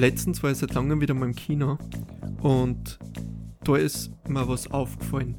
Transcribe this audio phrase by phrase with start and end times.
[0.00, 1.76] Letztens war ich seit langem wieder mal im Kino
[2.40, 2.98] und
[3.64, 5.34] da ist mir was aufgefallen.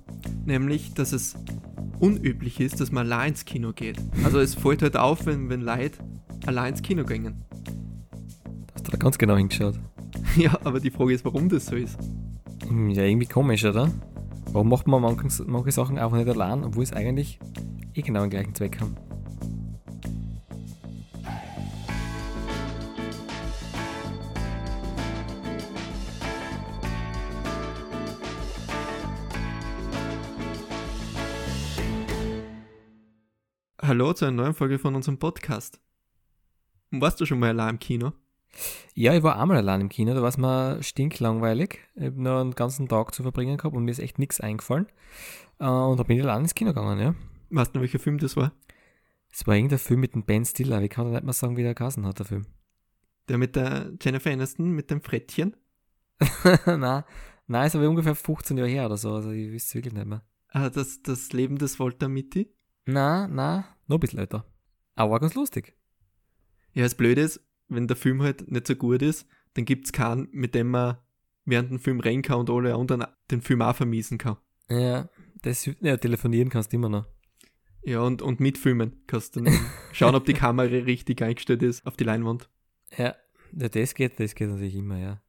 [0.45, 1.35] Nämlich, dass es
[1.99, 3.97] unüblich ist, dass man allein ins Kino geht.
[4.23, 5.97] Also es fällt halt auf, wenn, wenn Leute
[6.45, 7.43] allein ins Kino gehen.
[8.75, 9.79] Hast du da ganz genau hingeschaut?
[10.37, 11.97] Ja, aber die Frage ist, warum das so ist.
[12.67, 13.89] Hm, Ja, irgendwie komisch, oder?
[14.51, 17.39] Warum macht man manche, manche Sachen einfach nicht allein, obwohl es eigentlich
[17.95, 18.95] eh genau den gleichen Zweck haben?
[34.21, 35.81] Zu einer neuen Folge von unserem Podcast.
[36.91, 38.13] Warst du schon mal allein im Kino?
[38.93, 41.79] Ja, ich war einmal allein im Kino, da war es mir stinklangweilig.
[41.95, 44.85] Ich habe nur einen ganzen Tag zu verbringen gehabt und mir ist echt nichts eingefallen.
[45.57, 47.15] Äh, und da bin ich allein ins Kino gegangen, ja.
[47.49, 48.53] Weißt du, welcher Film das war?
[49.31, 51.63] Es war irgendein Film mit dem Ben Stiller, ich kann da nicht mal sagen, wie
[51.63, 52.45] der geheißen hat, der Film.
[53.27, 55.57] Der mit der Jennifer Aniston, mit dem Frettchen?
[56.67, 57.03] nein,
[57.47, 60.05] nein, ist aber ungefähr 15 Jahre her oder so, also ich wüsste es wirklich nicht
[60.05, 60.21] mehr.
[60.49, 62.53] Ah, das, das Leben des Walter Mitty?
[62.85, 64.45] Nein, nein, noch ein bisschen älter.
[64.95, 65.75] Aber war ganz lustig.
[66.73, 69.91] Ja, das Blöde ist, wenn der Film halt nicht so gut ist, dann gibt es
[69.91, 70.97] keinen, mit dem man
[71.45, 74.37] während dem Film rennen kann und alle anderen den Film auch vermiesen kann.
[74.69, 75.09] Ja,
[75.41, 77.05] das, ja telefonieren kannst du immer noch.
[77.83, 79.53] Ja, und, und mitfilmen kannst du dann
[79.91, 82.49] schauen, ob die Kamera richtig eingestellt ist auf die Leinwand.
[82.97, 83.15] Ja,
[83.53, 85.21] ja, das geht, das geht natürlich immer, ja.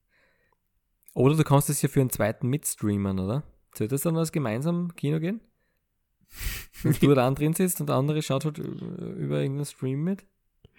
[1.14, 3.42] Oder du kannst es ja für einen zweiten mitstreamen, oder?
[3.75, 5.41] Sollte das dann als gemeinsam Kino gehen?
[6.83, 10.25] Wenn du da drin sitzt und der andere schaut halt über irgendeinen Stream mit?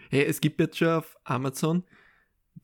[0.10, 1.84] Hey, es gibt jetzt schon auf Amazon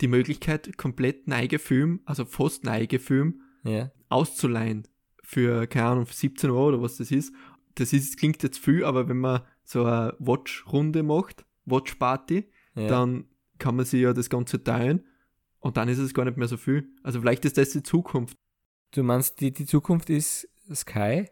[0.01, 3.91] die Möglichkeit, komplett neige Film, also fast neige Film, Ja.
[4.09, 4.87] auszuleihen.
[5.23, 7.33] Für, keine Ahnung, für 17 Euro oder was das ist.
[7.75, 12.87] Das ist, klingt jetzt viel, aber wenn man so eine Watch-Runde macht, Watch-Party, ja.
[12.87, 13.25] dann
[13.57, 15.05] kann man sich ja das Ganze teilen
[15.59, 16.89] und dann ist es gar nicht mehr so viel.
[17.03, 18.37] Also vielleicht ist das die Zukunft.
[18.91, 21.29] Du meinst, die, die Zukunft ist Sky?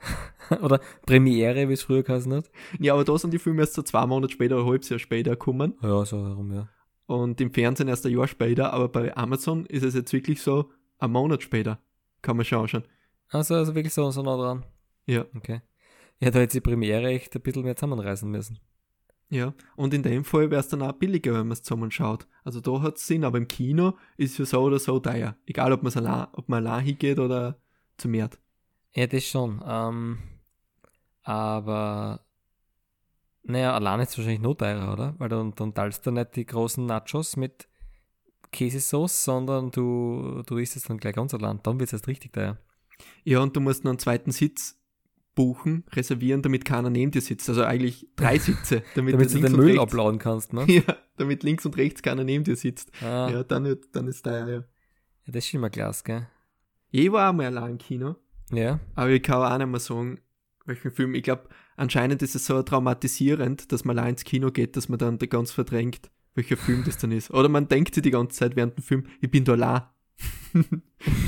[0.62, 2.50] oder Premiere, wie es früher geheißen hat?
[2.78, 4.98] Ja, aber da sind die Filme erst so zwei Monate später oder ein halbes Jahr
[4.98, 6.68] später gekommen Ja, so herum, ja.
[7.06, 10.70] und im Fernsehen erst ein Jahr später, aber bei Amazon ist es jetzt wirklich so
[10.98, 11.78] ein Monat später.
[12.22, 12.84] Kann man schon anschauen.
[13.30, 14.64] Also, also wirklich so, so nah dran.
[15.06, 15.24] Ja.
[15.34, 15.60] Okay.
[16.18, 18.58] Ja, da hätte die Premiere echt ein bisschen mehr zusammenreißen müssen.
[19.30, 22.26] Ja, und in dem Fall wäre es dann auch billiger, wenn man es zusammen schaut.
[22.42, 25.36] Also da hat es Sinn, aber im Kino ist es ja so oder so teuer.
[25.46, 27.60] Egal, ob, man's allein, ob man allein hingeht oder
[27.96, 28.28] zu mehr.
[28.94, 29.62] Ja, das schon.
[29.66, 30.18] Ähm,
[31.22, 32.24] aber
[33.42, 35.14] naja, allein ist es wahrscheinlich noch teurer, oder?
[35.18, 37.68] Weil dann, dann teilst du nicht die großen Nachos mit
[38.52, 41.60] Käsesauce, sondern du, du isst es dann gleich ganz allein.
[41.62, 42.58] Dann wird es erst richtig teuer.
[43.24, 44.76] Ja, und du musst noch einen zweiten Sitz
[45.34, 47.48] buchen, reservieren, damit keiner neben dir sitzt.
[47.48, 50.64] Also eigentlich drei Sitze, damit, Damit du den Müll rechts, abladen kannst, ne?
[50.68, 52.90] Ja, damit links und rechts keiner neben dir sitzt.
[53.00, 53.30] Ah, ja.
[53.30, 54.64] Ja, dann, dann ist teuer, ja.
[55.26, 56.26] das ist schon mal klasse, gell?
[56.90, 58.16] Ich war auch mal allein im Kino,
[58.50, 58.80] Ja.
[58.94, 60.18] aber ich kann auch nicht mehr sagen,
[60.66, 61.14] welchen Film.
[61.14, 64.98] Ich glaube, anscheinend ist es so traumatisierend, dass man allein ins Kino geht, dass man
[64.98, 67.30] dann da ganz verdrängt, welcher Film das dann ist.
[67.30, 69.82] Oder man denkt sich die ganze Zeit während dem Film, ich bin da allein.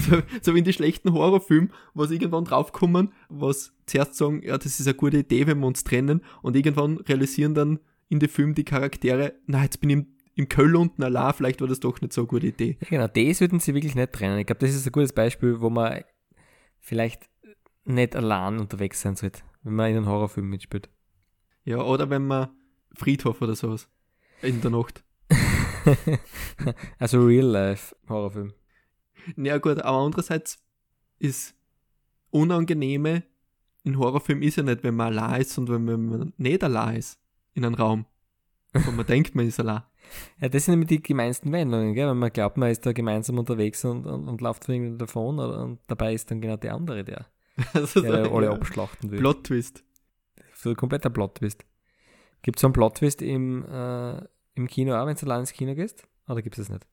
[0.09, 4.78] so, so wie in die schlechten Horrorfilmen, was irgendwann draufkommen, was zuerst sagen, ja, das
[4.78, 7.78] ist eine gute Idee, wenn wir uns trennen, und irgendwann realisieren dann
[8.09, 11.61] in dem Film die Charaktere, na, jetzt bin ich im, im Köll unten allein, vielleicht
[11.61, 12.77] war das doch nicht so eine gute Idee.
[12.81, 13.06] ja, genau.
[13.06, 14.38] Das würden sie wirklich nicht trennen.
[14.38, 16.03] Ich glaube, das ist ein gutes Beispiel, wo man
[16.82, 17.31] vielleicht
[17.84, 20.91] nicht allein unterwegs sein sollte, wenn man in einem Horrorfilm mitspielt.
[21.65, 22.50] Ja, oder wenn man
[22.94, 23.88] Friedhof oder sowas
[24.43, 25.03] in der Nacht.
[26.98, 28.53] also Real-Life-Horrorfilm.
[29.37, 30.62] Ja gut, aber andererseits
[31.19, 31.54] ist
[32.31, 33.22] unangenehme
[33.84, 37.19] in Horrorfilmen ist ja nicht, wenn man allein ist, sondern wenn man nicht allein ist
[37.54, 38.06] in einem Raum.
[38.72, 39.82] Wo man denkt, man ist allein.
[40.41, 42.09] Ja, das sind nämlich die gemeinsten Wendungen, gell?
[42.09, 45.39] wenn man glaubt, man ist da gemeinsam unterwegs und, und, und läuft von irgendeinem davon
[45.39, 47.27] und dabei ist dann genau der andere, der,
[47.95, 49.19] der alle abschlachten will.
[49.19, 49.85] Plot-Twist.
[50.55, 51.65] So ein kompletter Plot-Twist.
[52.43, 54.21] Gibt es so einen Plot-Twist im, äh,
[54.55, 56.07] im Kino auch, wenn du allein ins Kino gehst?
[56.29, 56.87] Oder gibt es das nicht?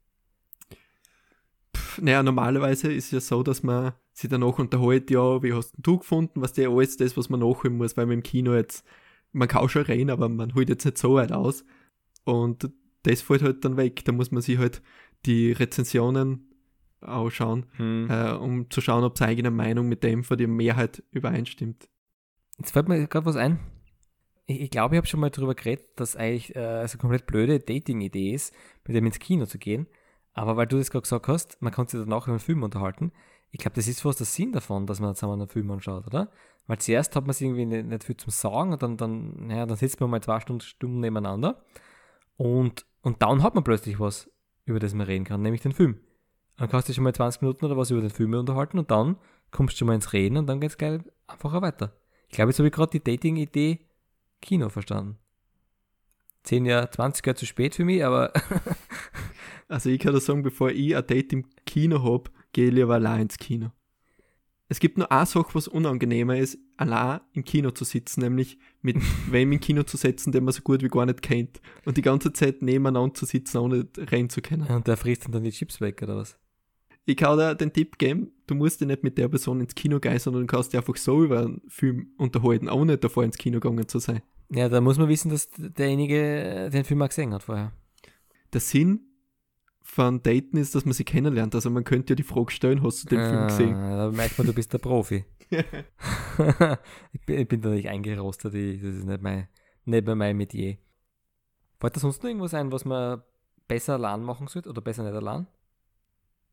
[1.76, 5.72] Pff, Naja, normalerweise ist es ja so, dass man sich danach unterhält, ja, wie hast
[5.72, 8.54] denn du gefunden, was der alles das, was man nachholen muss, weil man im Kino
[8.54, 8.86] jetzt,
[9.32, 11.64] man kann schon reden, aber man holt jetzt nicht so weit aus.
[12.26, 12.70] Und
[13.04, 14.04] das fällt halt dann weg.
[14.06, 14.82] Da muss man sich halt
[15.26, 16.46] die Rezensionen
[17.02, 18.10] ausschauen, Hm.
[18.10, 21.88] äh, um zu schauen, ob seine eigene Meinung mit dem von der Mehrheit übereinstimmt.
[22.58, 23.60] Jetzt fällt mir gerade was ein.
[24.48, 27.26] Ich, ich glaube, ich habe schon mal darüber geredet, dass eigentlich äh, also eine komplett
[27.26, 28.54] blöde Dating-Idee ist,
[28.86, 29.88] mit dem ins Kino zu gehen.
[30.34, 33.12] Aber weil du das gerade gesagt hast, man kann sich danach über einen Film unterhalten.
[33.52, 36.32] Ich glaube, das ist fast der Sinn davon, dass man zusammen einen Film anschaut, oder?
[36.68, 39.66] Weil zuerst hat man es irgendwie nicht, nicht viel zum Sagen und dann, dann, naja,
[39.66, 41.64] dann sitzt man mal zwei Stunden, Stunden nebeneinander
[42.38, 44.30] und, und dann hat man plötzlich was,
[44.66, 46.00] über das man reden kann, nämlich den Film.
[46.58, 49.18] Dann kannst du schon mal 20 Minuten oder was über den Film unterhalten und dann
[49.52, 51.96] kommst du schon mal ins Reden und dann geht's gleich einfacher weiter.
[52.28, 53.80] Ich glaube, jetzt habe ich gerade die Dating-Idee
[54.42, 55.18] Kino verstanden.
[56.44, 58.32] 10 Jahre, 20 Jahre zu spät für mich, aber
[59.70, 62.96] Also ich kann da sagen, bevor ich ein Date im Kino hab, gehe ich lieber
[62.96, 63.72] allein ins Kino.
[64.72, 68.98] Es gibt nur eine Sache, was unangenehmer ist, allein im Kino zu sitzen, nämlich mit
[69.32, 71.60] wem im Kino zu sitzen, den man so gut wie gar nicht kennt.
[71.86, 74.68] Und die ganze Zeit nebeneinander zu sitzen, ohne rennen zu können.
[74.68, 76.38] und der frisst dann die Chips weg oder was?
[77.06, 80.00] Ich kann dir den Tipp geben, du musst dich nicht mit der Person ins Kino
[80.00, 83.60] gehen, sondern du kannst dich einfach so über einen Film unterhalten, ohne davor ins Kino
[83.60, 84.22] gegangen zu sein.
[84.52, 87.72] Ja, da muss man wissen, dass derjenige den Film auch gesehen hat vorher.
[88.54, 89.09] Der Sinn
[89.92, 91.56] von Daten ist, dass man sie kennenlernt.
[91.56, 93.76] Also man könnte ja die Frage stellen, hast du den Film gesehen?
[93.76, 95.26] Ah, Da merkt man, du bist der Profi.
[95.50, 99.48] ich, bin, ich bin da nicht eingerostet, ich, das ist nicht mein,
[99.86, 100.78] nicht mehr mein Metier.
[101.80, 103.24] Fällt da sonst noch irgendwas ein, was man
[103.68, 105.48] besser allein machen sollte oder besser nicht allein?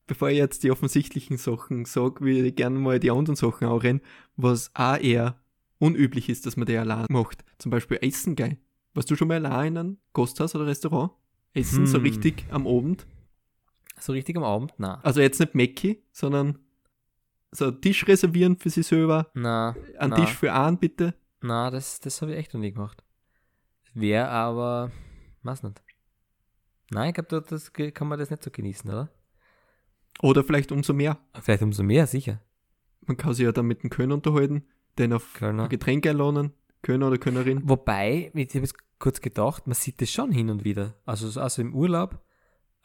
[0.06, 3.82] Bevor ich jetzt die offensichtlichen Sachen sage, will ich gerne mal die anderen Sachen auch
[3.82, 4.00] rennen,
[4.36, 5.38] was auch eher
[5.78, 7.44] unüblich ist, dass man die allein macht.
[7.58, 8.56] Zum Beispiel Essen gehen.
[8.94, 11.10] Warst du schon mal allein in einem Gasthaus oder Restaurant?
[11.52, 12.04] Essen so Hm.
[12.04, 13.06] richtig am Abend?
[13.98, 14.74] So richtig am Abend?
[14.78, 15.00] Na.
[15.02, 16.58] Also jetzt nicht Mäcki, sondern
[17.50, 19.30] so einen Tisch reservieren für sich selber.
[19.34, 21.14] Na, Einen na, Tisch für einen, bitte.
[21.40, 23.02] na das, das habe ich echt noch nie gemacht.
[23.94, 24.90] Wäre aber,
[25.42, 25.82] weiß nicht.
[26.90, 29.08] Nein, ich glaube, das ge- kann man das nicht so genießen, oder?
[30.22, 31.18] Oder vielleicht umso mehr.
[31.40, 32.40] Vielleicht umso mehr, sicher.
[33.06, 34.64] Man kann sich ja dann mit dem Kölner unterhalten,
[34.98, 35.64] den auf Kölner.
[35.64, 36.52] ein Getränk einladen,
[36.82, 37.62] Kölner oder Kölnerin.
[37.68, 40.94] Wobei, ich habe jetzt kurz gedacht, man sieht das schon hin und wieder.
[41.06, 42.20] Also, so- also im Urlaub,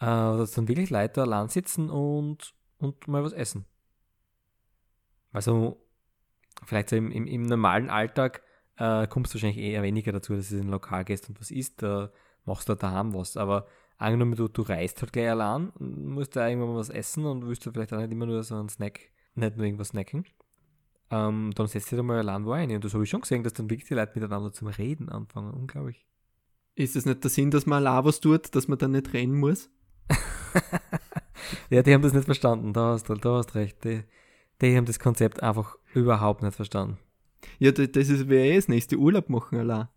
[0.02, 3.66] äh, dass dann wirklich Leute allein sitzen und, und mal was essen.
[5.32, 5.80] Also,
[6.66, 8.42] vielleicht so im, im, im normalen Alltag
[8.78, 11.52] äh, kommst du wahrscheinlich eher weniger dazu, dass du in ein Lokal gehst und was
[11.52, 12.12] isst, da
[12.46, 13.38] machst du daheim was.
[13.38, 13.68] Aber
[13.98, 17.66] angenommen, du, du reist halt gleich allein, musst da irgendwann mal was essen und willst
[17.66, 19.00] du vielleicht auch nicht immer nur so einen Snack,
[19.36, 20.26] nicht nur irgendwas snacken.
[21.12, 22.72] Ähm, dann setzt dich da mal allein wo ein.
[22.72, 25.54] Und das habe ich schon gesehen, dass dann wirklich die Leute miteinander zum Reden anfangen.
[25.54, 26.08] Unglaublich.
[26.74, 29.36] Ist es nicht der Sinn, dass man allein was tut, dass man dann nicht rennen
[29.36, 29.70] muss?
[31.70, 32.74] Ja, die haben das nicht verstanden.
[32.74, 33.84] Da hast du da hast recht.
[33.84, 34.04] Die,
[34.62, 36.98] die haben das Konzept einfach überhaupt nicht verstanden.
[37.60, 39.88] Ja, da- das ist wäre eh das nächste Urlaub machen allein.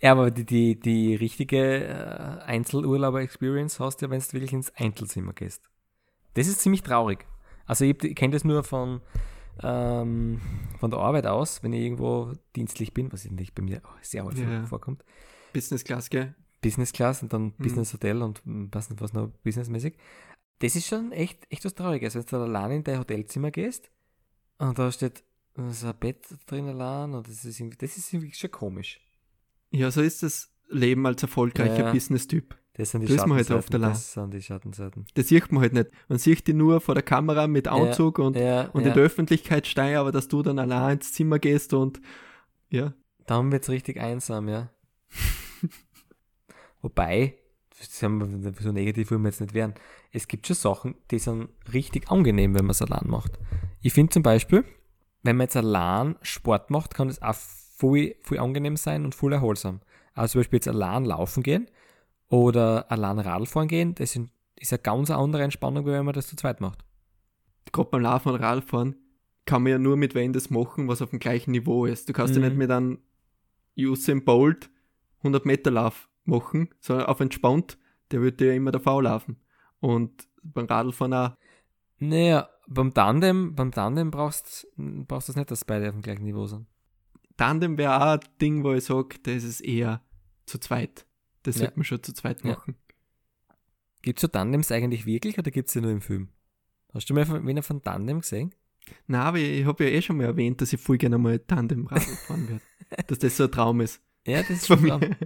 [0.00, 4.74] Ja, aber die, die, die richtige äh, Einzelurlauber-Experience hast du ja, wenn du wirklich ins
[4.74, 5.70] Einzelzimmer gehst.
[6.34, 7.24] Das ist ziemlich traurig.
[7.66, 9.00] Also ich, ich kenne das nur von,
[9.62, 10.40] ähm,
[10.80, 14.24] von der Arbeit aus, wenn ich irgendwo dienstlich bin, was nicht bei mir oh, sehr
[14.24, 14.66] häufig Ja.
[14.66, 15.04] vorkommt.
[15.52, 16.34] Business Class, gell?
[16.62, 17.54] Business Class und dann Mhm.
[17.58, 19.94] Business Hotel und mm, was nicht was noch businessmäßig.
[20.60, 23.90] Das ist schon echt, echt was Trauriges, wenn du dann allein in dein Hotelzimmer gehst
[24.58, 25.22] und da steht
[25.56, 29.00] so ein Bett drin allein und das ist irgendwie, das ist irgendwie schon komisch.
[29.70, 31.92] Ja, so ist das Leben als erfolgreicher Ja.
[31.92, 32.56] Business-Typ.
[32.74, 33.58] Das sind die Da ist man halt Schattenseiten.
[33.58, 33.90] oft allein.
[33.90, 35.06] das sind die Schattenseiten.
[35.12, 35.90] Das sieht man halt nicht.
[36.08, 38.88] Man sieht die nur vor der Kamera mit Anzug und, ja, und ja.
[38.88, 42.00] in der Öffentlichkeit stehen, aber dass du dann allein ins Zimmer gehst und
[42.70, 42.94] ja,
[43.26, 44.70] Dann wird es richtig einsam, ja.
[46.82, 47.34] Wobei,
[47.78, 49.74] das haben wir- so negativ wollen wir jetzt nicht werden,
[50.10, 53.38] es gibt schon Sachen, die sind richtig angenehm, wenn man es allein macht.
[53.80, 54.64] Ich finde zum Beispiel,
[55.22, 59.32] wenn man jetzt allein Sport macht, kann das auch voll, voll angenehm sein und voll
[59.32, 59.80] erholsam.
[60.14, 61.68] Also zum Beispiel jetzt allein laufen gehen
[62.28, 66.14] oder allein Radl fahren gehen, das sind, ist eine ganz andere Entspannung, wie wenn man
[66.14, 66.84] das zu zweit macht.
[67.72, 68.96] gerade beim Laufen und Radfahren
[69.46, 72.06] kann man ja nur mit wem das machen, was auf dem gleichen Niveau ist.
[72.08, 72.46] Du kannst ja Mhm.
[72.48, 72.98] nicht mit einem
[73.78, 74.68] Usain Bolt
[75.22, 77.78] 100 Meter Lauf machen, sondern auf entspannt,
[78.10, 79.36] der wird dir ja immer davor laufen.
[79.80, 81.36] Und beim Radfahren auch.
[81.98, 86.24] Naja, beim Tandem, beim Tandem brauchst brauchst du das nicht, dass beide auf dem gleichen
[86.24, 86.66] Niveau sind.
[87.36, 90.02] Tandem wäre auch ein Ding, wo ich sage, das ist eher
[90.46, 91.06] zu zweit.
[91.42, 91.60] Das Ja.
[91.62, 92.52] sollte man schon zu zweit Ja.
[92.52, 92.76] machen.
[94.02, 96.28] Gibt es so Tandems eigentlich wirklich oder gibt es sie nur im Film?
[96.92, 98.54] Hast du mal von, wen von Tandem gesehen?
[99.06, 101.86] Na, aber ich habe ja eh schon mal erwähnt, dass ich voll gerne mal Tandem
[102.26, 102.62] fahren werde.
[103.06, 104.02] dass das so ein Traum ist.
[104.26, 104.98] Ja, das ist schon mir.
[104.98, 105.16] klar.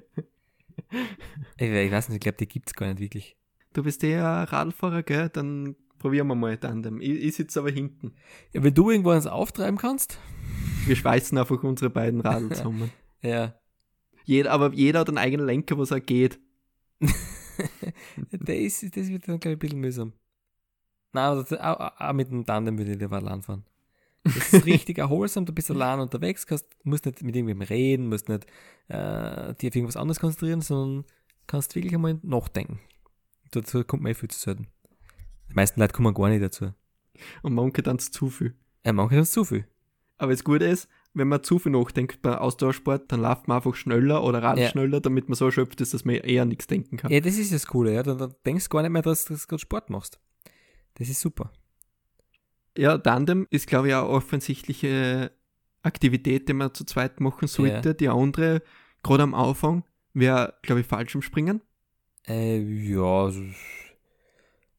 [1.58, 3.36] Ich, ich weiß nicht, ich glaube, die gibt es gar nicht wirklich.
[3.72, 5.28] Du bist ein Radfahrer, gell?
[5.28, 7.00] Dann probieren wir mal Tandem.
[7.00, 8.14] Ich, ich sitze aber hinten.
[8.52, 10.18] Ja, wenn du irgendwo eins auftreiben kannst?
[10.86, 12.90] Wir schweißen einfach unsere beiden Radl zusammen.
[13.22, 13.54] Ja.
[14.24, 16.40] Jeder, aber jeder hat einen eigenen Lenker, was er geht.
[18.30, 20.12] der ist, das wird dann, glaube ich, ein bisschen mühsam.
[21.12, 23.64] Nein, aber das, auch, auch- auch mit dem Tandem würde ich lieber allein fahren.
[24.34, 28.28] Das ist richtig erholsam, du bist allein unterwegs, kannst, musst nicht mit irgendwem reden, musst
[28.28, 28.44] nicht
[28.88, 31.04] äh, dir auf irgendwas anderes konzentrieren, sondern
[31.46, 32.80] kannst wirklich einmal nachdenken.
[33.52, 34.66] Dazu kommt man eh viel zu selten.
[35.50, 36.72] Die meisten Leute kommen gar nicht dazu.
[37.42, 38.54] Und manche dann zu viel.
[38.84, 39.66] Ja, manche haben zu viel.
[40.18, 43.74] Aber das Gute ist, wenn man zu viel nachdenkt bei Ausdauersport, dann läuft man einfach
[43.74, 44.70] schneller oder radelt Ja.
[44.70, 47.10] schneller, damit man so erschöpft ist, dass man eher nichts denken kann.
[47.10, 48.02] Ja, das ist das Coole, ja.
[48.02, 50.20] Dann, dann denkst du gar nicht mehr, dass, dass du gerade Sport machst.
[50.94, 51.52] Das ist super.
[52.76, 55.32] Ja, Tandem ist, glaube ich, auch eine offensichtliche
[55.82, 57.88] Aktivität, die man zu zweit machen sollte.
[57.90, 57.94] Ja.
[57.94, 58.62] Die andere,
[59.02, 61.62] gerade am Anfang, wäre, glaube ich, Fallschirmspringen.
[62.26, 63.42] Äh, ja, also,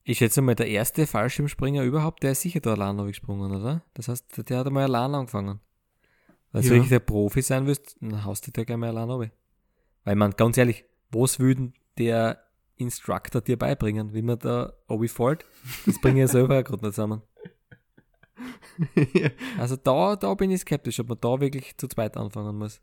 [0.04, 3.84] ich schätze mal, der erste Fallschirmspringer überhaupt, der ist sicher da allein gesprungen, oder?
[3.94, 5.60] Das heißt, der hat einmal allein angefangen.
[6.52, 6.74] Weil du Ja.
[6.76, 9.32] wirklich der Profi sein willst, dann haust du da gleich mal allein runter.
[10.06, 12.42] Weil man, ganz ehrlich, was würden der
[12.78, 14.74] Instructor dir beibringen, wie man da
[15.08, 15.46] fällt?
[15.86, 17.22] Das bringe ich ja selber gerade nicht zusammen.
[19.58, 22.82] Also da, da bin ich skeptisch, ob man da wirklich zu zweit anfangen muss.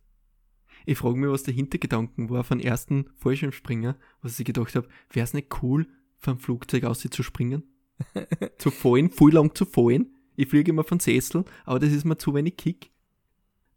[0.86, 5.24] ich frage mich, was der Hintergedanken war von ersten Fallschirmspringer, was ich gedacht habe, wäre
[5.24, 5.86] es nicht cool,
[6.18, 7.64] vom Flugzeug aus zu springen?
[8.58, 10.14] zu fallen, voll lang zu fallen.
[10.36, 12.90] Ich fliege immer von Sessel, aber das ist mir zu wenig Kick.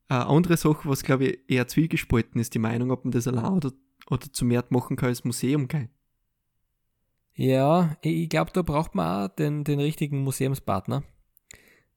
[0.10, 3.54] Eine andere Sache, was glaube ich eher zwiegespalten ist, die Meinung, ob man das allein
[3.54, 3.72] oder,
[4.10, 5.90] oder zu mehr machen kann als Museum gehen.
[7.36, 11.04] Ja, ich, ich glaube, da braucht man auch den, den richtigen Museumspartner.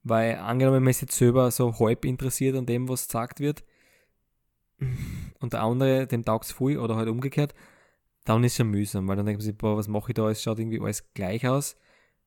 [0.03, 3.63] Weil angenommen, man ist jetzt selber so halb interessiert an dem, was gesagt wird,
[5.39, 7.53] und der andere, dem taugt's viel oder halt umgekehrt,
[8.25, 10.29] dann ist es schon mühsam, weil dann denkt man sich, boah, was mache ich da?
[10.29, 11.75] Es schaut irgendwie alles gleich aus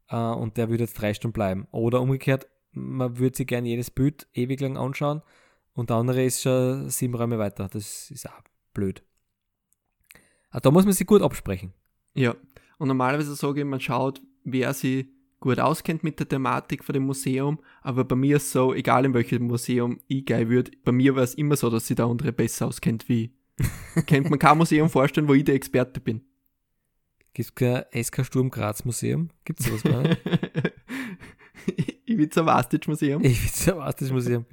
[0.09, 1.67] äh, und der würde jetzt drei Stunden bleiben.
[1.71, 5.23] Oder umgekehrt, man würde sich gerne jedes Bild ewig lang anschauen
[5.73, 7.69] und der andere ist schon sieben Räume weiter.
[7.69, 9.03] Das ist auch blöd.
[10.51, 11.73] Aber da muss man sich gut absprechen.
[12.15, 12.37] Ja,
[12.79, 15.07] und normalerweise sage ich, man schaut, wer sich
[15.45, 19.13] gut auskennt mit der Thematik von dem Museum, aber bei mir ist so, egal in
[19.13, 22.33] welchem Museum ich gehe würde, bei mir war es immer so, dass sich der andere
[22.33, 24.07] besser auskennt wie ich.
[24.07, 26.23] Kennt man kein Museum vorstellen, wo ich der Experte bin.
[27.35, 29.29] Gibt es kein SK Sturm Graz Museum?
[29.45, 29.83] Gibt es sowas
[32.31, 33.23] zum Vastic-Museum.
[33.23, 34.47] ich will zum Vastic Museum.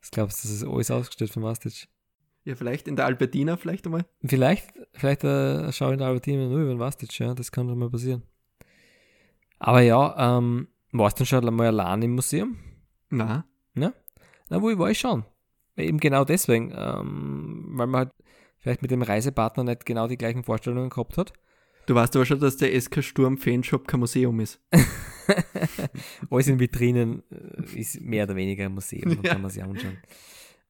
[0.00, 1.88] Was glaubst du, das ist alles ausgestellt vom Vastic?
[2.44, 4.04] Ja, vielleicht in der Albertina, vielleicht einmal.
[4.22, 7.66] Vielleicht, vielleicht äh, schaue ich in der Albertina nur über den Vastic, ja, das kann
[7.66, 8.22] doch mal passieren.
[9.58, 12.56] Aber ja, ähm, warst du dann schon mal allein im Museum?
[13.10, 13.44] Na,
[13.74, 13.92] Na,
[14.62, 15.24] wo ich war ich schon.
[15.76, 18.12] Eben genau deswegen, ähm, weil man halt
[18.58, 21.32] vielleicht mit dem Reisepartner nicht genau die gleichen Vorstellungen gehabt hat.
[21.86, 24.60] du weißt aber schon, dass der SK Sturm Fanshop kein Museum ist.
[26.30, 29.32] Alles in Vitrinen äh, ist mehr oder weniger ein Museum, Ja.
[29.32, 29.98] kann man sich anschauen.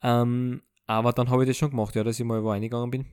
[0.03, 3.07] Ähm, aber dann habe ich das schon gemacht, ja, dass ich mal wo reingegangen bin.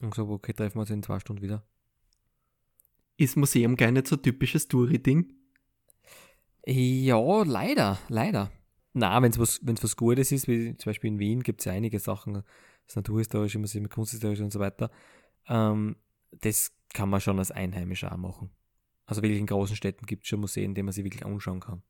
[0.00, 1.62] Und gesagt, okay, treffen wir uns in zwei Stunden wieder.
[3.18, 5.34] Ist Museum gar nicht so typisches Touri-Ding?
[6.64, 8.52] Ja, leider, leider.
[8.92, 11.64] Na, wenn es was, wenn's was Gutes ist, wie zum Beispiel in Wien gibt es
[11.64, 12.44] ja einige Sachen,
[12.86, 14.92] das Naturhistorische Museum, Kunsthistorische und so weiter.
[15.48, 15.96] Ähm,
[16.30, 18.50] das kann man schon als Einheimischer auch machen.
[19.04, 21.82] Also wirklich in großen Städten gibt es schon Museen, die man sich wirklich anschauen kann.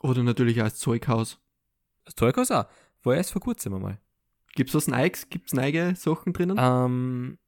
[0.00, 1.40] Oder natürlich auch als Zeughaus.
[2.04, 2.66] Das Zeughaus auch.
[3.02, 3.98] War erst vor kurzem einmal.
[4.54, 5.28] Gibt's was Neues?
[5.28, 6.56] Gibt's neue Sachen drinnen?
[6.56, 7.38] Ähm,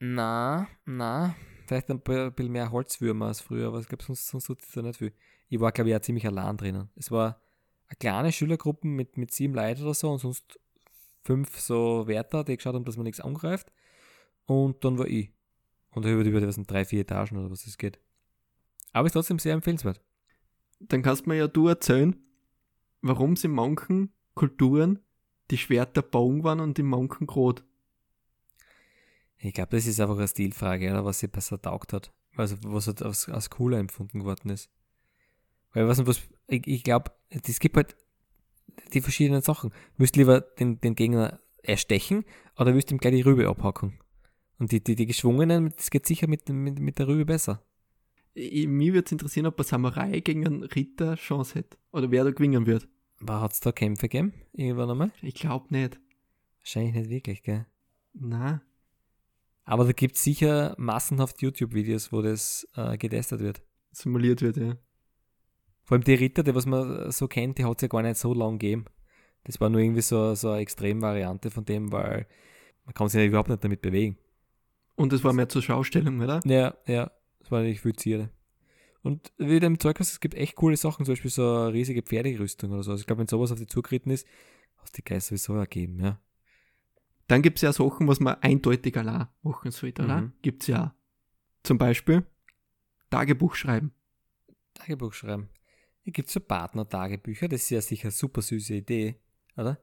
[0.00, 4.46] na, na, vielleicht ein bi- bisschen mehr Holzwürmer als früher, aber ich glaube, sonst, sonst
[4.46, 5.12] tut es da nicht viel.
[5.48, 6.90] Ich war, glaube ich, auch ziemlich allein drinnen.
[6.96, 7.40] Es war
[7.88, 10.58] eine kleine Schülergruppe mit, mit sieben Leuten oder so und sonst
[11.24, 13.70] fünf so Wärter, die geschaut haben, dass man nichts angreift.
[14.46, 15.30] Und dann war ich.
[15.90, 18.00] Und über die, was sind drei, vier Etagen oder was es geht.
[18.92, 20.00] Aber ist trotzdem sehr empfehlenswert.
[20.80, 22.16] Dann kannst du mir ja du erzählen,
[23.02, 24.98] warum es in manchen Kulturen
[25.50, 27.62] die Schwerter Bogen waren und in manchen Grot.
[29.44, 32.12] Ich glaube, das ist einfach eine Stilfrage, oder was sie besser taugt hat.
[32.36, 34.70] Also, was halt als, als cooler empfunden geworden ist.
[35.72, 37.96] Weil, was, was ich, ich glaube, es gibt halt
[38.92, 39.72] die verschiedenen Sachen.
[39.96, 42.24] Müsst lieber den, den Gegner erstechen
[42.56, 43.98] oder willst ihm gleich die Rübe abhacken?
[44.58, 47.62] Und die, die, die geschwungenen, das geht sicher mit, mit, mit der Rübe besser.
[48.34, 51.76] Mich würde es interessieren, ob ein Samurai gegen einen Ritter Chance hätte.
[51.90, 52.88] Oder wer da gewinnen wird.
[53.20, 54.34] Aber hat es da Kämpfe gegeben?
[54.52, 55.10] Irgendwann einmal?
[55.20, 55.98] Ich glaube nicht.
[56.60, 57.66] Wahrscheinlich nicht wirklich, gell?
[58.14, 58.62] Na,
[59.64, 63.62] Aber da gibt es sicher massenhaft YouTube-Videos, wo das äh, getestet wird.
[63.92, 64.76] simuliert wird, ja.
[65.84, 68.16] Vor allem die Ritter, die was man so kennt, die hat es ja gar nicht
[68.16, 68.86] so lang gegeben.
[69.44, 72.26] Das war nur irgendwie so, so eine Extremvariante von dem, weil
[72.84, 74.16] man kann sich ja überhaupt nicht damit bewegen.
[74.94, 76.40] Und es war mehr zur Schaustellung, oder?
[76.44, 78.30] Ja, ja, das war nicht viel Zierde.
[79.02, 82.70] Und wie dem Zeughaus, es gibt echt coole Sachen, zum Beispiel so eine riesige Pferderüstung
[82.70, 82.92] oder so.
[82.92, 84.26] Also ich glaube, wenn sowas auf die zugeritten ist,
[84.76, 86.20] hast du die Geister sowieso ergeben, ja.
[87.32, 90.20] Dann gibt es ja Sachen, was man eindeutig allein machen sollte, oder?
[90.20, 90.32] Mhm.
[90.42, 90.94] Gibt's ja.
[91.62, 92.26] Zum Beispiel
[93.08, 93.92] Tagebuch schreiben.
[94.74, 95.48] Tagebuch schreiben.
[96.02, 99.16] Hier gibt es so Partner-Tagebücher, das ist ja sicher eine super süße Idee,
[99.56, 99.78] oder?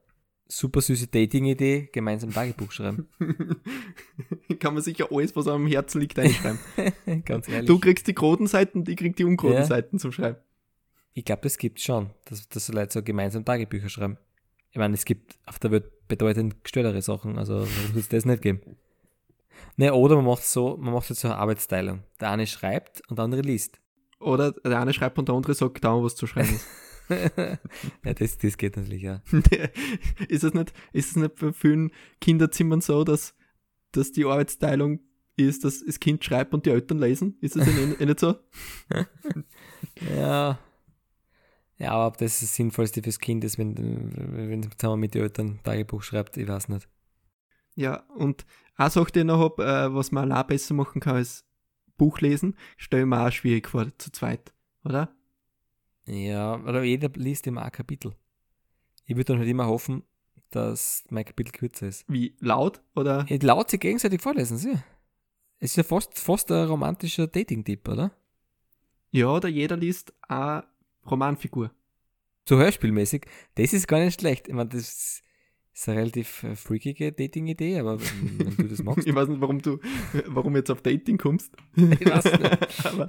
[0.47, 3.09] Super süße Dating-Idee, gemeinsam Tagebuch schreiben.
[4.59, 6.59] Kann man sicher alles, was am Herzen liegt, einschreiben.
[7.25, 7.67] Ganz ehrlich.
[7.67, 9.65] du kriegst die großen Seiten, ich krieg die ungroßen Ja.
[9.65, 10.37] Seiten zum Schreiben.
[11.13, 14.19] ich glaube, das gibt schon, dass, dass so Leute so gemeinsam Tagebücher schreiben.
[14.69, 18.25] Ich meine, es gibt auf der Welt bedeutend gestörtere Sachen, also warum soll es das
[18.25, 18.61] nicht geben?
[19.77, 22.03] Ne, oder man macht so, man macht jetzt so eine Arbeitsteilung.
[22.19, 23.79] Der eine schreibt und der andere liest.
[24.19, 26.67] Oder der eine schreibt und der andere sagt da, was zu schreiben ist.
[28.03, 29.21] ja, das, das geht natürlich, ja.
[30.27, 33.35] ist es nicht, ist es nicht bei vielen Kinderzimmern so, dass,
[33.93, 34.99] dass die Arbeitsteilung
[35.37, 37.37] ist, dass das Kind schreibt und die Eltern lesen?
[37.39, 38.35] Ist das eh nicht so?
[40.15, 40.59] ja.
[41.79, 45.23] Ja, aber ob das das Sinnvollste fürs Kind ist, wenn, wenn es zusammen mit den
[45.23, 46.89] Eltern Tagebuch schreibt, ich weiß nicht.
[47.75, 48.45] Ja, und
[48.75, 51.45] eine Sache, die ich noch habe, äh, was man auch besser machen kann, ist
[51.97, 55.15] Buch lesen, stelle ich mir auch schwierig vor, zu zweit, oder?
[56.05, 58.13] Ja, oder jeder liest immer ein Kapitel.
[59.05, 60.03] Ich würde dann halt immer hoffen,
[60.49, 62.03] dass mein Kapitel kürzer ist.
[62.07, 63.25] Wie laut oder?
[63.29, 64.77] Ja, laut sich gegenseitig vorlesen, sie.
[65.59, 68.11] Es ist ja fast, fast ein romantischer Dating-Tipp, oder?
[69.11, 70.65] Ja, oder jeder liest eine
[71.11, 71.71] Romanfigur.
[72.47, 73.25] So hörspielmäßig.
[73.55, 74.47] Das ist gar nicht schlecht.
[74.47, 75.23] Ich meine, das
[75.73, 79.07] ist eine relativ äh, freakige Dating-Idee, aber wenn du das machst.
[79.07, 79.79] ich weiß nicht, warum du,
[80.25, 81.55] warum jetzt auf Dating kommst.
[81.75, 82.85] ich weiß nicht.
[82.85, 83.07] aber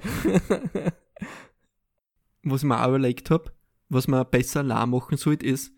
[2.43, 3.51] was ich mir auch überlegt habe,
[3.89, 5.73] was man besser la machen sollte, ist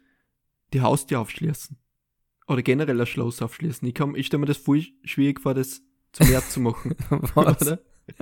[0.74, 1.78] die Haustür aufschließen.
[2.48, 3.88] Oder generell ein Schloss aufschließen.
[3.88, 6.96] Ich, ich stelle mir das voll schwierig vor, das zum Wert zu machen.
[7.10, 7.62] was?
[7.62, 7.80] Oder?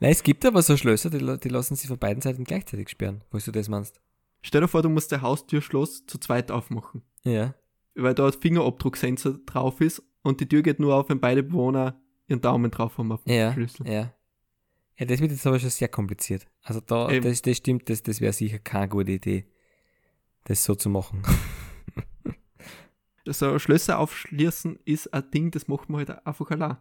[0.00, 3.22] Nein, es gibt aber so Schlösser, die, die lassen sich von beiden Seiten gleichzeitig sperren,
[3.30, 4.00] falls du das meinst.
[4.42, 7.02] Stell dir vor, du musst der Haustürschloss zu zweit aufmachen.
[7.22, 7.54] Ja.
[7.94, 12.00] Weil da ein Fingerabdrucksensor drauf ist und die Tür geht nur auf, wenn beide Bewohner
[12.26, 13.88] ihren Daumen drauf haben auf dem ja, Schlüssel.
[13.88, 14.14] Ja.
[14.98, 16.46] Ja, das wird jetzt aber schon sehr kompliziert.
[16.62, 19.46] Also da, das, das stimmt, das, das wäre sicher keine gute Idee,
[20.44, 21.22] das so zu machen.
[23.26, 26.76] so Schlösser aufschließen ist ein Ding, das macht man halt einfach allein.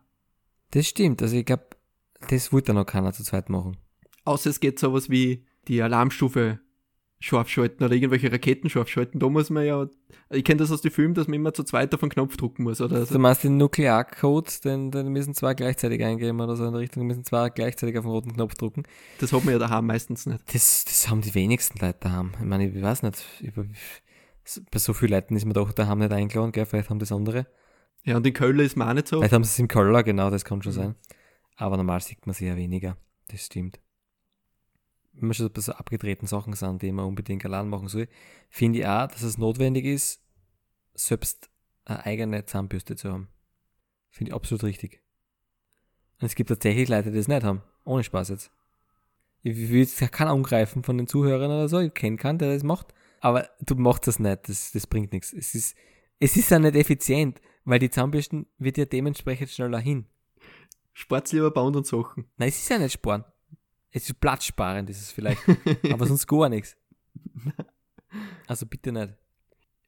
[0.71, 1.67] Das stimmt, also ich glaube,
[2.29, 3.77] das wollte noch keiner zu zweit machen.
[4.25, 6.59] Außer es geht sowas wie die Alarmstufe
[7.21, 9.19] scharf schalten oder irgendwelche Raketen scharf schalten.
[9.19, 9.87] Da muss man ja,
[10.31, 12.63] ich kenne das aus den Filmen, dass man immer zu zweit auf den Knopf drucken
[12.63, 12.81] muss.
[12.81, 13.13] Oder so.
[13.13, 17.05] Du meinst den Nuklearcode, den, den müssen zwei gleichzeitig eingeben oder so in der Richtung,
[17.05, 18.83] müssen zwei gleichzeitig auf den roten Knopf drucken.
[19.19, 20.43] Das hat man ja daheim meistens nicht.
[20.53, 22.31] Das, das haben die wenigsten Leute daheim.
[22.39, 23.65] Ich meine, ich weiß nicht, über,
[24.71, 26.65] bei so vielen Leuten ist man doch daheim nicht eingeladen, gell?
[26.65, 27.45] vielleicht haben das andere.
[28.03, 29.17] Ja, und in Köln ist man auch nicht so.
[29.17, 30.75] Vielleicht haben sie es im Köln, genau, das kann schon mhm.
[30.75, 30.95] sein.
[31.55, 32.97] Aber normal sieht man sie ja weniger.
[33.27, 33.79] Das stimmt
[35.13, 38.07] wenn wir schon bei so abgedrehten Sachen sind, die man unbedingt allein machen soll,
[38.49, 40.21] finde ich auch, dass es notwendig ist,
[40.93, 41.49] selbst
[41.85, 43.27] eine eigene Zahnbürste zu haben.
[44.09, 45.01] Finde ich absolut richtig.
[46.19, 47.63] Und es gibt tatsächlich Leute, die das nicht haben.
[47.83, 48.51] Ohne Spaß jetzt.
[49.41, 52.63] Ich will jetzt keinen angreifen von den Zuhörern oder so, ich kenne keinen, der das
[52.63, 52.93] macht.
[53.21, 55.33] Aber du machst das nicht, das, das bringt nichts.
[55.33, 55.75] Es ist,
[56.19, 60.05] es ist ja nicht effizient, weil die Zahnbürsten wird ja dementsprechend schneller hin.
[60.93, 62.25] Spart lieber bei anderen Sachen.
[62.37, 63.23] Nein, es ist ja nicht sparen.
[63.91, 65.41] Es ist platzsparend, ist es vielleicht.
[65.91, 66.77] aber sonst gar nichts.
[68.45, 69.13] Also bitte nicht.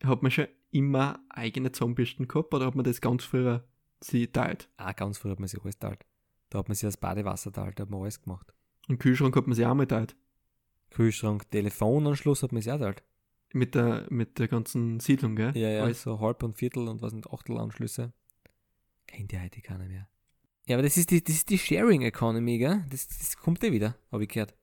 [0.02, 3.68] Hat man schon immer eigene Zahnbürsten gehabt oder hat man das ganz früher
[4.00, 4.70] sie teilt?
[4.78, 6.06] Ah, ganz früher hat man sich alles teilt.
[6.50, 8.54] Da hat man sich das Badewasser teilt, da hat man alles gemacht.
[8.88, 10.16] Und Kühlschrank hat man sich auch mal teilt.
[10.92, 13.04] Kühlschrank, Telefonanschluss hat man sich auch teilt.
[13.54, 15.56] Mit der, mit der ganzen Siedlung, gell?
[15.58, 16.02] Ja, ja, alles.
[16.02, 18.13] so halb und Viertel und was sind Achtelanschlüsse.
[19.06, 20.08] Kennt ja heute keiner mehr.
[20.67, 22.86] Ja, aber das ist die, das ist die Sharing Economy, gell?
[22.89, 24.56] Das, das kommt eh wieder, habe ich gehört.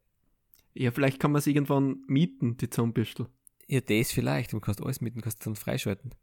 [0.72, 3.26] Ja, vielleicht kann man es irgendwann mieten, die Zahnbürstel.
[3.66, 4.52] Ja, das vielleicht.
[4.52, 6.14] Du kannst alles mieten, kannst dann freischalten.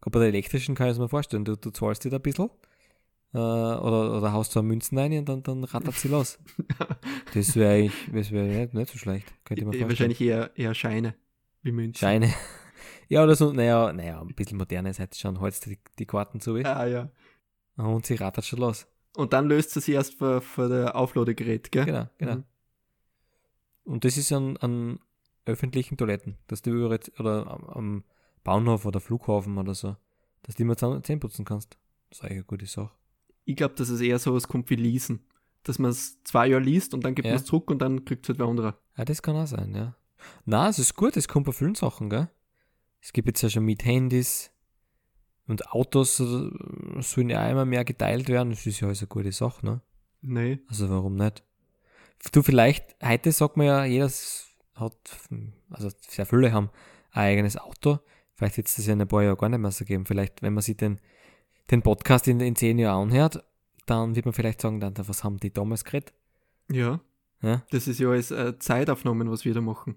[0.00, 1.44] Gerade bei der elektrischen kann ich es mir vorstellen.
[1.44, 2.50] Du, du zahlst dir da ein bisschen
[3.34, 6.38] äh, oder, oder haust so Münzen rein und dann, dann rattert sie los.
[7.34, 9.26] das wäre eigentlich das wär nicht, nicht so schlecht.
[9.44, 11.14] Könnte ich mir Wahrscheinlich eher, eher Scheine
[11.62, 12.00] wie Münzen.
[12.00, 12.32] Scheine.
[13.08, 16.54] ja, oder so, naja, naja, ein bisschen moderner halt schon, holst die, die Karten zu.
[16.56, 17.10] Ah, ja.
[17.76, 18.86] Und sie rattert schon los.
[19.16, 21.84] Und dann löst sie sich erst vor, vor der Aufladegerät, gell?
[21.84, 22.36] Genau, genau.
[22.36, 22.44] Mhm.
[23.84, 25.00] Und das ist an, an
[25.46, 28.04] öffentlichen Toiletten, dass du über, oder am
[28.44, 29.96] Bahnhof oder Flughafen oder so,
[30.42, 31.78] dass du immer Zähne putzen kannst.
[32.10, 32.92] Das ist eigentlich eine gute Sache.
[33.44, 35.20] Ich glaube, dass es eher so was kommt wie Leasen.
[35.64, 37.32] Dass man es zwei Jahre liest und dann gibt ja.
[37.32, 38.78] man es zurück und dann kriegt es halt wer andere.
[38.96, 39.96] Ja, das kann auch sein, ja.
[40.44, 42.28] Na, es ist gut, es kommt bei vielen Sachen, gell?
[43.00, 44.50] Es gibt jetzt ja schon mit Handys,
[45.48, 46.50] und Autos äh,
[47.00, 48.50] sollen ja immer mehr geteilt werden.
[48.50, 49.80] Das ist ja alles eine gute Sache, ne?
[50.20, 50.60] Nee.
[50.68, 51.42] Also warum nicht?
[52.32, 54.10] Du, vielleicht, heute sagt man ja, jeder
[54.74, 54.96] hat,
[55.70, 56.70] also sehr viele haben
[57.12, 57.98] ein eigenes Auto.
[58.34, 60.04] Vielleicht wird es das ja in ein paar Jahren gar nicht mehr so geben.
[60.04, 61.00] Vielleicht, wenn man sich den,
[61.70, 63.42] den Podcast in, in zehn Jahren anhört,
[63.86, 66.12] dann wird man vielleicht sagen, dann, was haben die damals geredet?
[66.70, 67.00] Ja.
[67.40, 67.62] ja.
[67.70, 69.96] Das ist ja alles äh, Zeitaufnahmen, was wir da machen.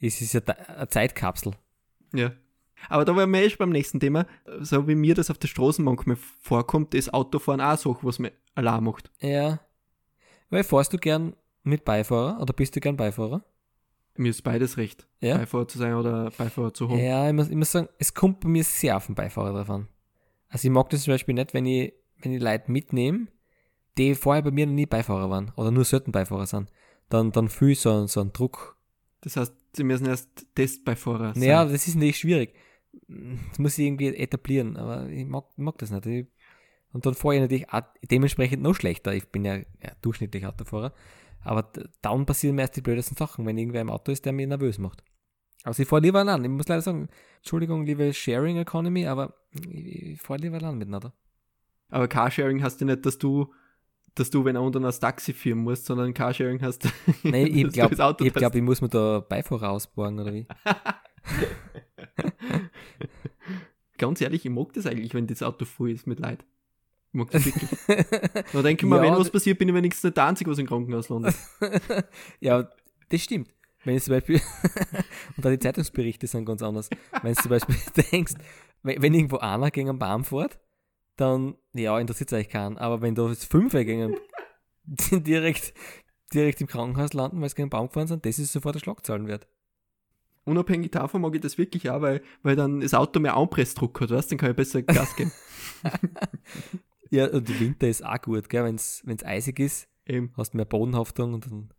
[0.00, 1.52] Es ist ja eine Zeitkapsel.
[2.12, 2.32] Ja.
[2.88, 4.26] Aber da wären wir eh schon beim nächsten Thema.
[4.60, 8.32] So wie mir das auf der Straße manchmal vorkommt, ist Autofahren auch so, was mir
[8.54, 9.10] Alarm macht.
[9.20, 9.60] Ja.
[10.50, 13.44] Weil fährst du gern mit Beifahrer oder bist du gern Beifahrer?
[14.16, 15.06] Mir ist beides recht.
[15.20, 15.36] Ja?
[15.36, 16.98] Beifahrer zu sein oder Beifahrer zu haben.
[16.98, 19.70] Ja, ich muss, ich muss sagen, es kommt bei mir sehr auf den Beifahrer drauf
[19.70, 19.88] an.
[20.48, 23.28] Also ich mag das zum Beispiel nicht, wenn ich, wenn ich Leute mitnehme,
[23.96, 26.70] die vorher bei mir noch nie Beifahrer waren oder nur selten Beifahrer sind.
[27.08, 28.76] Dann, dann fühle ich so, so einen Druck.
[29.20, 31.40] Das heißt, sie müssen erst Testbeifahrer sein.
[31.42, 32.54] Naja, das ist natürlich schwierig.
[33.06, 36.06] Das muss ich irgendwie etablieren, aber ich mag, mag das nicht.
[36.06, 36.26] Ich,
[36.92, 39.14] und dann fahre ich natürlich auch dementsprechend noch schlechter.
[39.14, 40.92] Ich bin ja, ja durchschnittlich Autofahrer.
[41.42, 41.70] Aber
[42.02, 44.78] dann passieren mir erst die blödesten Sachen, wenn irgendwer im Auto ist, der mich nervös
[44.78, 45.04] macht.
[45.64, 46.44] Also ich fahre lieber allein.
[46.44, 47.08] Ich muss leider sagen,
[47.38, 51.12] Entschuldigung, liebe Sharing Economy, aber ich, ich fahre lieber allein miteinander.
[51.90, 53.52] Aber Carsharing hast du nicht, dass du,
[54.14, 56.88] dass du, wenn er unten das Taxi führen musst, sondern Carsharing hast
[57.22, 60.46] Nein, ich glaube, ich, glaub, ich muss mir da Beifahrer ausborgen, oder wie?
[63.98, 66.44] Ganz ehrlich, ich mag das eigentlich, wenn das Auto voll ist mit Leid.
[67.08, 67.70] Ich mag das wirklich.
[68.52, 70.58] Da denke ich mir, Ja, wenn was passiert, bin ich wenigstens nicht der Einzige, was
[70.58, 71.34] im Krankenhaus landet.
[72.40, 72.68] ja,
[73.08, 73.50] das stimmt.
[73.84, 74.40] Wenn ich zum Beispiel,
[75.36, 76.90] und da die Zeitungsberichte sind ganz anders.
[77.22, 77.76] Wenn du zum Beispiel
[78.12, 78.34] denkst,
[78.82, 80.58] wenn, wenn irgendwo einer gegen einen Baum fährt,
[81.16, 82.78] dann, ja, interessiert es eigentlich keinen.
[82.78, 84.16] Aber wenn da jetzt fünf gegen
[84.84, 85.74] direkt,
[86.32, 88.80] direkt im Krankenhaus landen, weil sie gegen einen Baum gefahren sind, das ist sofort der
[88.80, 89.46] Schlagzeilenwert.
[90.48, 94.10] Unabhängig davon mag ich das wirklich auch, weil, weil dann das Auto mehr Anpressdruck hat,
[94.10, 95.32] weißt du, dann kann ich besser Gas geben.
[97.10, 98.64] Ja, und der Winter ist auch gut, gell?
[98.64, 100.30] Wenn es eisig ist, Eben.
[100.36, 101.70] hast du mehr Bodenhaftung und dann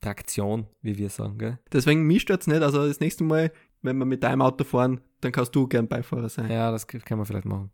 [0.00, 1.58] Traktion, wie wir sagen, gell?
[1.72, 2.62] Deswegen mich stört's nicht.
[2.62, 6.28] Also das nächste Mal, wenn wir mit deinem Auto fahren, dann kannst du gern Beifahrer
[6.28, 6.50] sein.
[6.50, 7.70] Ja, das kann man vielleicht machen.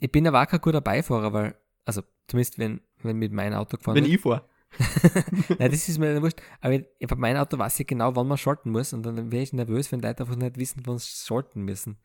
[0.00, 3.76] Ich bin aber auch kein guter Beifahrer, weil, also zumindest wenn, wenn mit meinem Auto
[3.76, 4.14] gefahren wenn wird.
[4.14, 4.44] ich fahre.
[5.58, 6.40] Nein, das ist mir nicht wurscht.
[6.60, 9.52] Aber bei meinem Auto weiß ich genau, wann man schalten muss und dann wäre ich
[9.52, 11.98] nervös, wenn Leute einfach nicht wissen, wann sie schalten müssen.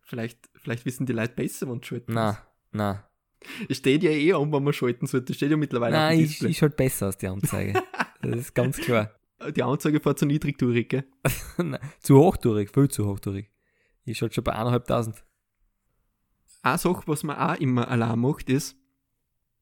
[0.00, 2.12] Vielleicht, vielleicht wissen die Leute besser, wann sie schalten.
[2.12, 2.38] Na,
[2.72, 3.08] na.
[3.68, 5.32] Es steht ja eh an, wann man schalten sollte.
[5.32, 7.80] Es steht ja mittlerweile auf Nein, dem ich, ich schalte besser als die Anzeige.
[8.22, 9.14] das ist ganz klar.
[9.54, 11.04] Die Anzeige fährt zu niedrigtourig, gell?
[11.58, 13.50] Nein, zu hochtourig, viel zu hochtourig.
[14.04, 15.24] Ich schalte schon bei eineinhalbtausend.
[16.62, 18.76] Eine Sache, was man auch immer allein macht, ist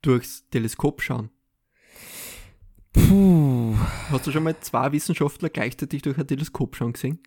[0.01, 1.31] durchs Teleskop schauen.
[2.97, 3.75] Puh.
[4.11, 7.19] Hast du schon mal zwei Wissenschaftler gleichzeitig durch ein Teleskop schauen gesehen?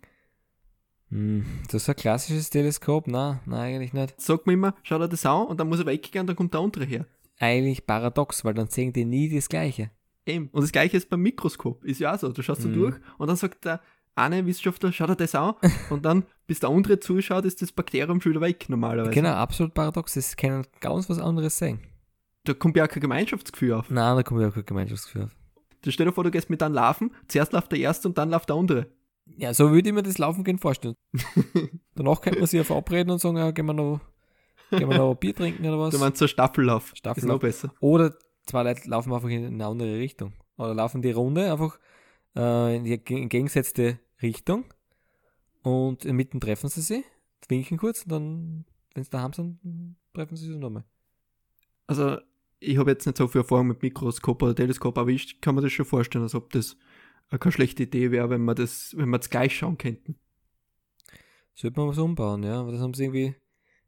[1.10, 3.06] Hm, das ist ein klassisches Teleskop?
[3.08, 4.20] Nein, nein, eigentlich nicht.
[4.20, 6.54] Sagt man immer, schau dir das an und dann muss er weggehen und dann kommt
[6.54, 7.06] der andere her.
[7.38, 9.90] Eigentlich paradox, weil dann sehen die nie das Gleiche.
[10.26, 10.48] Eben.
[10.52, 11.82] Und das gleiche ist beim Mikroskop.
[11.84, 12.30] Ist ja auch so.
[12.30, 12.74] Du schaust da Mhm.
[12.74, 13.80] durch und dann sagt der
[14.14, 15.54] eine Wissenschaftler, schau dir das an
[15.90, 19.12] und dann, bis der andere zuschaut, ist das Bakterium schon wieder weg, normalerweise.
[19.12, 20.14] Genau, absolut paradox.
[20.14, 21.80] Das können ganz was anderes sehen.
[22.44, 23.88] Da kommt ja auch kein Gemeinschaftsgefühl auf.
[23.90, 25.36] Nein, da kommt ja auch kein Gemeinschaftsgefühl auf.
[25.82, 28.30] Du stell dir vor, du gehst mit einem laufen, zuerst läuft der erste und dann
[28.30, 28.86] läuft der andere.
[29.36, 30.94] Ja, so würde ich mir das Laufen gehen vorstellen.
[31.94, 34.00] Danach könnte man sich ja verabreden und sagen, ja, gehen wir noch,
[34.70, 35.94] gehen wir noch Bier trinken oder was.
[35.94, 36.92] Du meinst so Staffellauf.
[36.94, 37.24] Staffellauf.
[37.24, 37.74] Ist noch besser.
[37.80, 38.14] Oder
[38.44, 40.32] zwei Leute laufen einfach in eine andere Richtung.
[40.58, 41.78] Oder laufen die Runde einfach
[42.36, 44.64] äh, in die entgegengesetzte Richtung
[45.62, 47.04] und mitten treffen sie sich,
[47.48, 48.64] winken kurz und dann,
[48.94, 50.84] wenn sie daheim sind, treffen sie sich nochmal.
[51.86, 52.18] Also,
[52.60, 55.62] ich habe jetzt nicht so viel Erfahrung mit Mikroskop oder Teleskop, aber ich kann mir
[55.62, 56.76] das schon vorstellen, als ob das
[57.30, 60.16] keine schlechte Idee wäre, wenn wir das, wenn wir das gleich schauen könnten.
[61.54, 62.60] Sollte man was umbauen, ja.
[62.60, 63.36] Aber das haben sie irgendwie,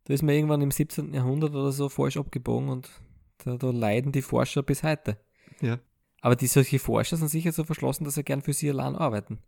[0.05, 1.13] da ist man irgendwann im 17.
[1.13, 2.91] Jahrhundert oder so falsch abgebogen und
[3.39, 5.19] da, da leiden die Forscher bis heute.
[5.61, 5.81] Ja.
[6.21, 9.41] Aber die solche Forscher sind sicher so verschlossen, dass sie gern für sie allein arbeiten.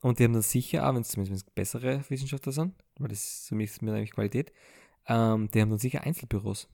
[0.00, 3.48] Und die haben dann sicher, auch wenn es zumindest bessere Wissenschaftler sind, weil das ist
[3.48, 4.52] für mich ist mir eigentlich Qualität,
[5.06, 6.68] ähm, die haben dann sicher Einzelbüros,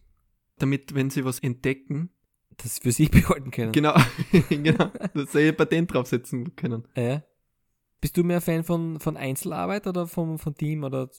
[0.58, 2.10] Damit, wenn sie was entdecken,
[2.56, 3.72] das sie für sich behalten können.
[3.72, 3.94] genau,
[4.48, 6.86] genau, dass sie ihr Patent draufsetzen können.
[6.96, 7.22] Ja.
[8.00, 11.10] Bist du mehr Fan von, von Einzelarbeit oder vom, von Team oder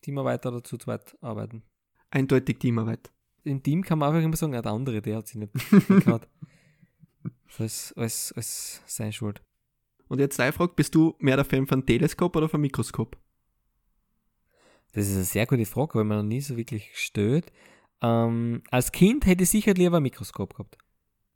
[0.00, 1.62] Teamarbeit oder zu zweit arbeiten?
[2.10, 3.10] Eindeutig Teamarbeit.
[3.44, 5.52] Im Team kann man einfach immer sagen, ja, der andere, der hat sich nicht
[5.88, 6.26] getraut.
[7.46, 9.42] Das ist alles, alles seine Schuld.
[10.08, 13.16] Und jetzt die Frage, bist du mehr der Fan von Teleskop oder von Mikroskop?
[14.92, 17.52] Das ist eine sehr gute Frage, weil man noch nie so wirklich gestellt.
[18.04, 20.76] Ähm, als Kind hätte ich sicher lieber ein Mikroskop gehabt.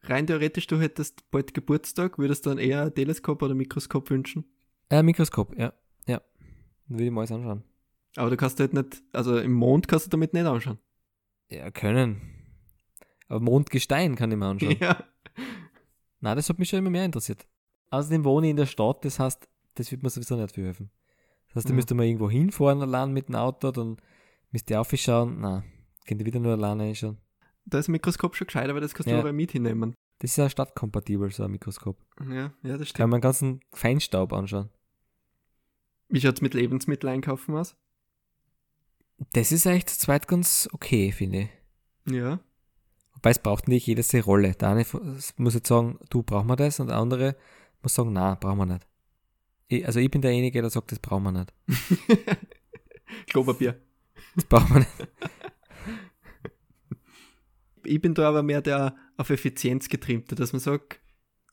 [0.02, 4.44] Rein theoretisch, du hättest bald Geburtstag, würdest du dann eher ein Teleskop oder Mikroskop wünschen?
[4.90, 5.72] Äh, Mikroskop, ja.
[6.06, 6.20] Ja.
[6.88, 7.64] Dann würde ich mal alles anschauen.
[8.16, 10.78] Aber du kannst halt nicht, also im Mond kannst du damit nicht anschauen.
[11.50, 12.20] Ja, können.
[13.28, 14.76] Aber Mondgestein kann ich mir anschauen.
[14.80, 15.04] Ja.
[16.20, 17.46] Nein, das hat mich schon immer mehr interessiert.
[17.90, 20.90] Außerdem wohne ich in der Stadt, das heißt, das wird mir sowieso nicht viel helfen.
[21.48, 21.76] Das heißt, da Mhm.
[21.76, 23.96] müsste man irgendwo hinfahren allein mit dem Auto, dann
[24.50, 25.40] müsste ich aufschauen.
[25.40, 25.62] Nein,
[26.08, 27.18] könnte wieder nur alleine reinschauen.
[27.66, 29.18] Da ist ein Mikroskop schon gescheiter, weil das kannst du Ja.
[29.20, 29.94] überall mit hinnehmen.
[30.20, 31.96] Das ist ja stadtkompatibel, so ein Mikroskop.
[32.28, 33.10] Ja, ja, das Kann stimmt.
[33.10, 34.70] man den ganzen Feinstaub anschauen.
[36.08, 37.76] Wie schaut's mit Lebensmittel einkaufen aus?
[39.32, 41.42] Das ist eigentlich zu zweit ganz okay, finde
[42.06, 42.12] ich.
[42.14, 42.40] Ja.
[43.14, 44.52] Wobei es braucht nicht jeder seine Rolle.
[44.54, 44.86] Der eine
[45.36, 47.36] muss jetzt sagen, du brauchst mir das und der andere
[47.82, 48.86] muss sagen, nein, brauchen wir nicht.
[49.68, 51.52] Ich, also ich bin derjenige, der sagt, das brauchen wir nicht.
[53.28, 53.78] Klopapier.
[54.34, 55.08] Das brauchen wir nicht.
[57.88, 61.00] Ich bin da aber mehr der auf Effizienz getrimmte, dass man sagt,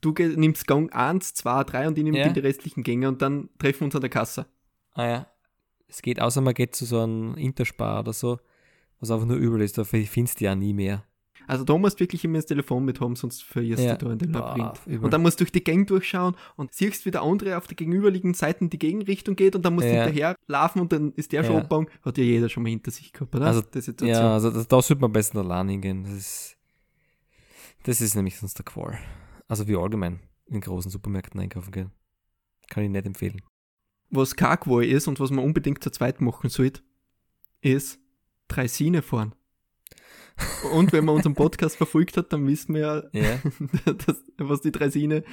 [0.02, 2.30] du nimmst Gang 1, 2, 3 und ich nehme Ja.
[2.30, 4.46] die restlichen Gänge und dann treffen wir uns an der Kasse.
[4.94, 5.28] Ah ja.
[5.88, 8.40] Es geht, außer man geht zu so einem Interspar oder so,
[9.00, 11.04] was einfach nur übel ist, da findest du ja nie mehr.
[11.48, 13.96] Also da musst du wirklich immer das Telefon mit haben, sonst verlierst Ja.
[13.96, 14.80] du da in den Boah, Labyrinth.
[14.88, 15.06] übel.
[15.06, 17.76] Und dann musst du durch die Gang durchschauen und siehst, wie der andere auf der
[17.76, 20.04] gegenüberliegenden Seite in die Gegenrichtung geht und dann musst du Ja.
[20.06, 21.62] hinterher laufen und dann ist der schon Ja.
[21.62, 21.90] abgegangen.
[22.04, 23.46] Hat ja jeder schon mal hinter sich gehabt, oder?
[23.48, 23.62] Also.
[24.02, 26.04] Ja, also da, da sollte man am besten allein hingehen.
[26.04, 26.58] Das ist,
[27.84, 28.98] das ist nämlich sonst der Qual.
[29.48, 31.92] Also wie allgemein in großen Supermärkten einkaufen gehen.
[32.70, 33.42] Kann ich nicht empfehlen.
[34.10, 36.82] Was Kargwohl ist und was man unbedingt zu zweit machen sollte,
[37.62, 38.00] ist
[38.48, 39.34] Draisine fahren.
[40.74, 43.40] Und wenn man unseren Podcast verfolgt hat, dann wissen wir ja, Ja,
[44.06, 45.24] dass, was die Draisine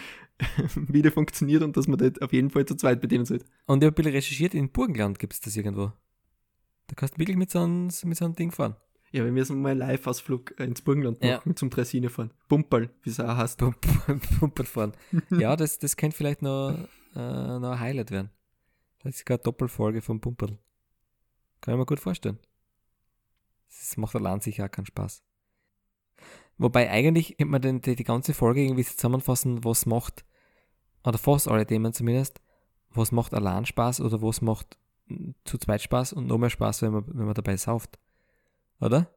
[0.76, 3.44] wieder funktioniert und dass man das auf jeden Fall zu zweit bedienen sollte.
[3.66, 5.92] und ich habe ein bisschen recherchiert, in Burgenland gibt es das irgendwo.
[6.86, 8.76] Da kannst du wirklich mit so einem, mit so einem Ding fahren.
[9.10, 11.36] Ja, wir müssen mal einen Live-Ausflug äh, ins Burgenland Ja.
[11.36, 12.32] machen zum Draisine fahren.
[12.48, 13.58] Pumperl, wie es auch heißt.
[13.58, 14.92] Pumpern fahren.
[15.30, 16.76] ja, das, das könnte vielleicht noch,
[17.14, 17.18] äh,
[17.58, 18.30] noch ein Highlight werden.
[19.02, 20.58] Das ist sogar eine Doppelfolge vom Pumperl.
[21.60, 22.38] Kann ich mir gut vorstellen.
[23.78, 25.22] Das macht allein sicher auch keinen Spaß.
[26.58, 30.24] Wobei eigentlich könnte man die, die ganze Folge irgendwie zusammenfassen, was macht,
[31.04, 32.40] oder fast alle Themen zumindest,
[32.90, 36.82] was macht allein Spaß oder was macht mm, zu zweit Spaß und noch mehr Spaß,
[36.82, 37.98] wenn man, wenn man dabei sauft.
[38.80, 39.10] Oder?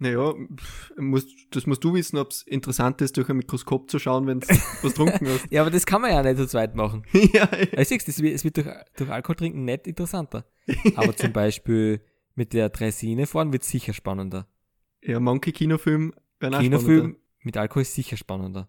[0.00, 3.98] Naja, pff, muss, das musst du wissen, ob es interessant ist, durch ein Mikroskop zu
[3.98, 4.46] schauen, wenn du
[4.82, 5.46] was trunken hast.
[5.50, 7.04] Ja, aber das kann man ja nicht zu zweit machen.
[7.12, 10.44] ja, Ja, du, es wird, es wird durch, durch Alkohol trinken nicht interessanter.
[10.94, 12.00] Aber zum Beispiel
[12.38, 14.46] mit der Draisine fahren wird sicher spannender.
[15.02, 17.20] ja, manche Kinofilme werden auch Kinofilm spannender.
[17.42, 18.68] mit Alkohol ist sicher spannender.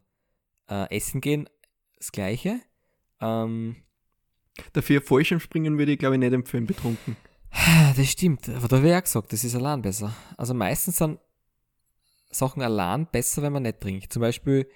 [0.67, 1.47] Äh, Essen gehen,
[1.97, 2.59] das Gleiche.
[3.21, 3.77] Ähm,
[4.73, 7.15] Dafür Fallschirmspringen würde ich, glaube ich, nicht empfehlen, betrunken.
[7.95, 10.13] das stimmt, aber da habe ich auch gesagt, das ist allein besser.
[10.35, 11.19] Also meistens sind
[12.31, 14.11] Sachen allein besser, wenn man nicht trinkt.
[14.11, 14.67] Zum Beispiel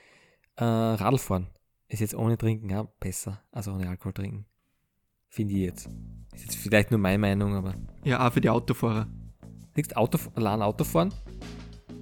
[0.56, 1.48] äh, Radlfahren
[1.88, 4.46] ist jetzt ohne Trinken auch besser, also ohne Alkohol trinken.
[5.34, 5.90] Finde ich jetzt.
[6.36, 7.74] Ist jetzt vielleicht nur meine Meinung, aber.
[8.04, 9.08] Ja, auch für die Autofahrer.
[9.76, 11.12] Siehst, Auto, allein Autofahren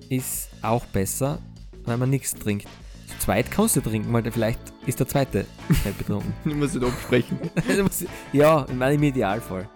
[0.10, 1.40] ist auch besser,
[1.86, 2.68] weil man nichts trinkt.
[3.08, 6.34] Zu zweit kannst du trinken, weil vielleicht ist der zweite nicht betrunken.
[6.44, 7.40] Ich muss nicht absprechen.
[8.34, 9.70] ja, in meinem Idealfall.